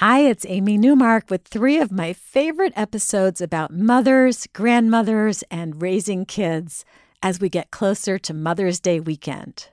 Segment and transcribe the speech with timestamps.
[0.00, 6.26] Hi, it's Amy Newmark with three of my favorite episodes about mothers, grandmothers, and raising
[6.26, 6.84] kids
[7.22, 9.68] as we get closer to Mother's Day weekend.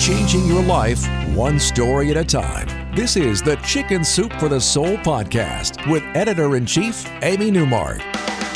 [0.00, 2.66] Changing your life one story at a time.
[2.96, 8.02] This is the Chicken Soup for the Soul podcast with editor in chief, Amy Newmark.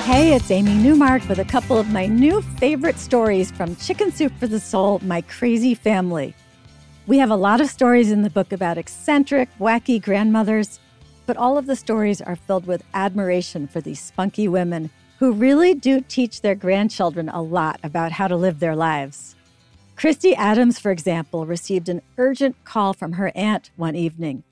[0.07, 4.33] Hey, it's Amy Newmark with a couple of my new favorite stories from Chicken Soup
[4.39, 6.33] for the Soul My Crazy Family.
[7.09, 10.79] We have a lot of stories in the book about eccentric, wacky grandmothers,
[11.27, 15.75] but all of the stories are filled with admiration for these spunky women who really
[15.75, 19.35] do teach their grandchildren a lot about how to live their lives.
[19.97, 24.45] Christy Adams, for example, received an urgent call from her aunt one evening.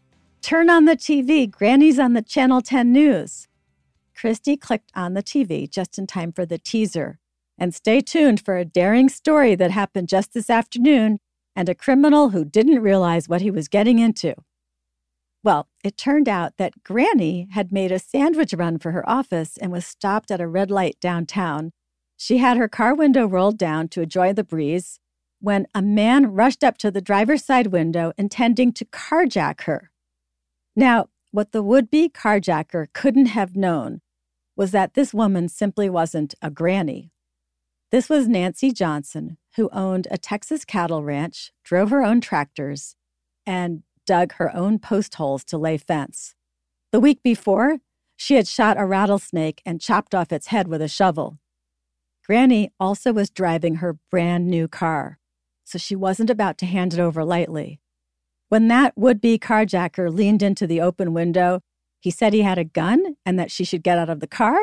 [0.42, 3.46] Turn on the TV, Granny's on the Channel 10 News.
[4.14, 7.18] Christy clicked on the TV just in time for the teaser.
[7.58, 11.18] And stay tuned for a daring story that happened just this afternoon
[11.54, 14.34] and a criminal who didn't realize what he was getting into.
[15.44, 19.70] Well, it turned out that Granny had made a sandwich run for her office and
[19.70, 21.72] was stopped at a red light downtown.
[22.16, 24.98] She had her car window rolled down to enjoy the breeze
[25.40, 29.90] when a man rushed up to the driver's side window intending to carjack her.
[30.74, 34.00] Now, what the would be carjacker couldn't have known
[34.56, 37.10] was that this woman simply wasn't a granny.
[37.90, 42.96] This was Nancy Johnson, who owned a Texas cattle ranch, drove her own tractors,
[43.46, 46.34] and dug her own post holes to lay fence.
[46.92, 47.78] The week before,
[48.16, 51.38] she had shot a rattlesnake and chopped off its head with a shovel.
[52.26, 55.18] Granny also was driving her brand new car
[55.64, 57.80] so she wasn't about to hand it over lightly.
[58.48, 61.60] When that would be carjacker leaned into the open window,
[62.04, 64.58] he said he had a gun and that she should get out of the car.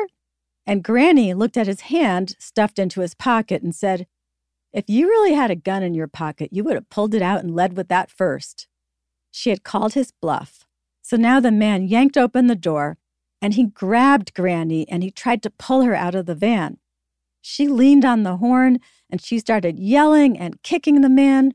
[0.64, 4.06] And Granny looked at his hand stuffed into his pocket and said,
[4.72, 7.42] If you really had a gun in your pocket, you would have pulled it out
[7.42, 8.68] and led with that first.
[9.32, 10.68] She had called his bluff.
[11.02, 12.96] So now the man yanked open the door
[13.40, 16.78] and he grabbed Granny and he tried to pull her out of the van.
[17.40, 18.78] She leaned on the horn
[19.10, 21.54] and she started yelling and kicking the man.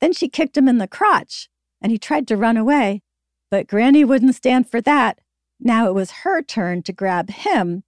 [0.00, 1.50] Then she kicked him in the crotch
[1.82, 3.02] and he tried to run away.
[3.50, 5.20] But Granny wouldn't stand for that.
[5.58, 7.84] Now it was her turn to grab him,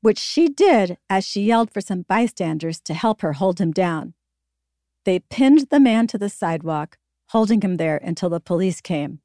[0.00, 4.14] which she did as she yelled for some bystanders to help her hold him down.
[5.04, 9.20] They pinned the man to the sidewalk, holding him there until the police came.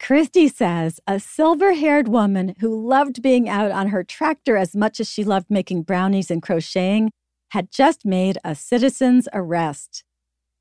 [0.00, 5.00] Christy says a silver haired woman who loved being out on her tractor as much
[5.00, 7.10] as she loved making brownies and crocheting
[7.50, 10.04] had just made a citizen's arrest.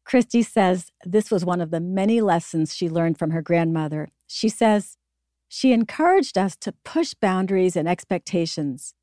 [0.05, 4.09] Christy says this was one of the many lessons she learned from her grandmother.
[4.27, 4.97] She says,
[5.55, 8.95] she encouraged us to push boundaries and expectations,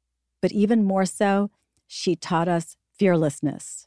[0.43, 1.49] but even more so,
[1.87, 3.87] she taught us fearlessness.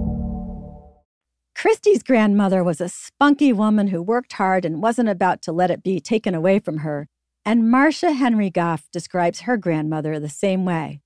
[1.61, 5.83] Christy's grandmother was a spunky woman who worked hard and wasn't about to let it
[5.83, 7.07] be taken away from her.
[7.45, 11.01] And Marcia Henry Goff describes her grandmother the same way.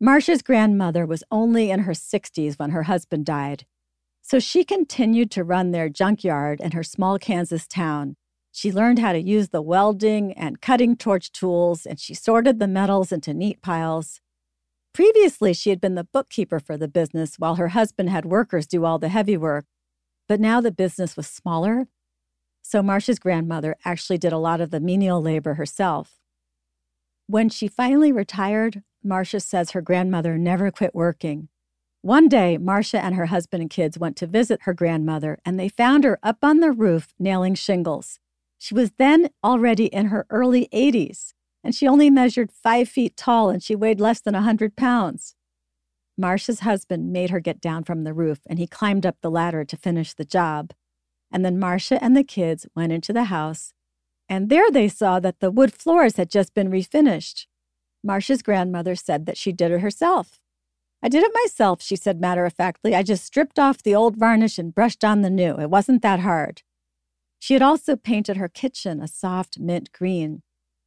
[0.00, 3.66] Marcia's grandmother was only in her 60s when her husband died.
[4.20, 8.16] So she continued to run their junkyard in her small Kansas town.
[8.50, 12.66] She learned how to use the welding and cutting torch tools, and she sorted the
[12.66, 14.20] metals into neat piles.
[14.92, 18.84] Previously, she had been the bookkeeper for the business while her husband had workers do
[18.84, 19.66] all the heavy work.
[20.28, 21.86] But now the business was smaller.
[22.62, 26.20] So Marcia's grandmother actually did a lot of the menial labor herself.
[27.26, 31.48] When she finally retired, Marcia says her grandmother never quit working.
[32.00, 35.68] One day, Marcia and her husband and kids went to visit her grandmother, and they
[35.70, 38.18] found her up on the roof nailing shingles.
[38.58, 41.32] She was then already in her early 80s,
[41.62, 45.34] and she only measured five feet tall and she weighed less than a 100 pounds.
[46.16, 49.64] Marcia's husband made her get down from the roof and he climbed up the ladder
[49.64, 50.72] to finish the job.
[51.32, 53.72] And then Marcia and the kids went into the house,
[54.28, 57.46] and there they saw that the wood floors had just been refinished.
[58.02, 60.38] Marcia's grandmother said that she did it herself.
[61.02, 62.94] I did it myself, she said matter of factly.
[62.94, 65.56] I just stripped off the old varnish and brushed on the new.
[65.56, 66.62] It wasn't that hard.
[67.38, 70.42] She had also painted her kitchen a soft mint green.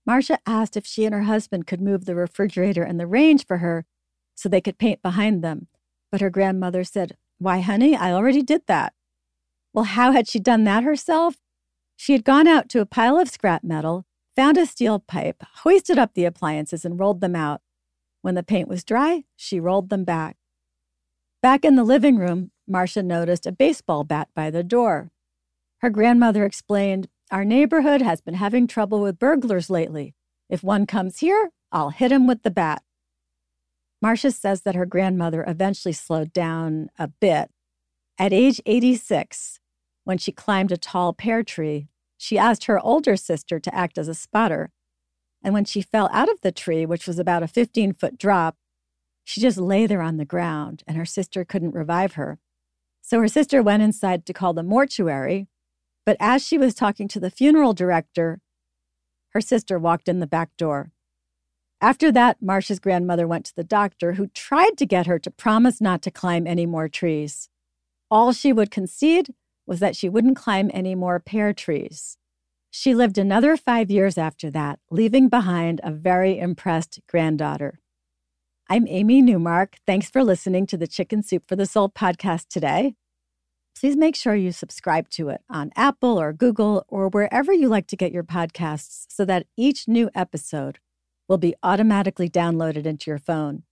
[0.07, 3.57] Marcia asked if she and her husband could move the refrigerator and the range for
[3.57, 3.85] her
[4.37, 5.67] so they could paint behind them.
[6.11, 8.93] But her grandmother said, Why, honey, I already did that.
[9.73, 11.37] Well, how had she done that herself?
[11.95, 14.05] She had gone out to a pile of scrap metal,
[14.35, 17.61] found a steel pipe, hoisted up the appliances, and rolled them out.
[18.21, 20.37] When the paint was dry, she rolled them back.
[21.41, 25.11] Back in the living room, Marcia noticed a baseball bat by the door.
[25.79, 30.13] Her grandmother explained, Our neighborhood has been having trouble with burglars lately.
[30.49, 32.83] If one comes here, I'll hit him with the bat.
[34.01, 37.49] Marcia says that her grandmother eventually slowed down a bit.
[38.19, 39.59] At age 86,
[40.03, 44.07] when she climbed a tall pear tree, she asked her older sister to act as
[44.07, 44.71] a spotter.
[45.43, 48.55] And when she fell out of the tree, which was about a 15 foot drop,
[49.23, 52.39] she just lay there on the ground and her sister couldn't revive her.
[53.01, 55.47] So her sister went inside to call the mortuary.
[56.05, 58.39] But as she was talking to the funeral director,
[59.29, 60.91] her sister walked in the back door.
[61.79, 65.79] After that, Marcia's grandmother went to the doctor, who tried to get her to promise
[65.79, 67.49] not to climb any more trees.
[68.09, 69.33] All she would concede
[69.67, 72.17] was that she wouldn't climb any more pear trees.
[72.71, 77.79] She lived another five years after that, leaving behind a very impressed granddaughter.
[78.69, 79.77] I'm Amy Newmark.
[79.85, 82.95] Thanks for listening to the Chicken Soup for the Soul podcast today.
[83.79, 87.85] Please make sure you subscribe to it on Apple or Google or wherever you like
[87.87, 90.79] to get your podcasts so that each new episode
[91.27, 93.63] will be automatically downloaded into your phone.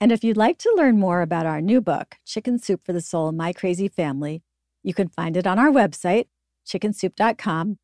[0.00, 3.00] And if you'd like to learn more about our new book, Chicken Soup for the
[3.00, 4.42] Soul My Crazy Family,
[4.82, 6.26] you can find it on our website,
[6.66, 7.78] chickensoup.com,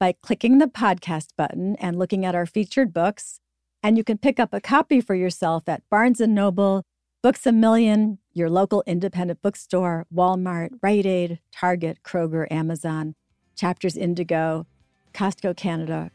[0.00, 3.40] by clicking the podcast button and looking at our featured books.
[3.82, 6.84] And you can pick up a copy for yourself at Barnes & Noble,
[7.22, 13.14] Books A Million, your local independent bookstore, Walmart, Rite Aid, Target, Kroger, Amazon,
[13.56, 14.66] Chapters Indigo,
[15.12, 16.12] Costco Canada,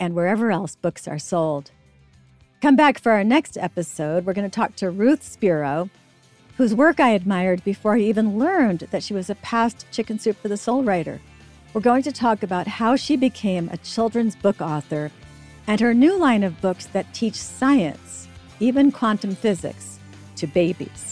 [0.00, 1.70] and wherever else books are sold.
[2.62, 4.24] Come back for our next episode.
[4.24, 5.90] We're going to talk to Ruth Spiro,
[6.56, 10.36] whose work I admired before I even learned that she was a past Chicken Soup
[10.40, 11.20] for the Soul writer.
[11.74, 15.10] We're going to talk about how she became a children's book author
[15.66, 18.28] and her new line of books that teach science,
[18.60, 19.98] even quantum physics,
[20.36, 21.11] to babies.